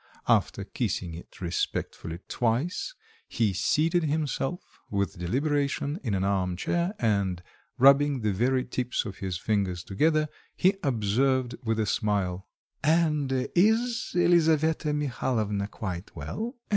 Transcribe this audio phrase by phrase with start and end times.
[0.27, 2.95] After kissing it respectfully twice
[3.27, 7.43] he seated himself with deliberation in an arm chair, and
[7.77, 12.47] rubbing the very tips of his fingers together, he observed with a smile
[12.83, 16.55] "And is Elisaveta Mihalovna quite well?"